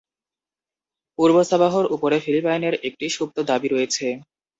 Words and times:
পূর্ব 1.19 1.35
সাবাহর 1.49 1.85
উপর 1.95 2.11
ফিলিপাইনের 2.23 2.75
একটি 2.87 3.05
সুপ্ত 3.15 3.37
দাবি 3.49 3.67
রয়েছে। 3.69 4.05